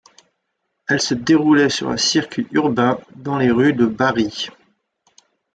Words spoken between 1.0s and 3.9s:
déroulait sur un circuit urbain, dans les rues de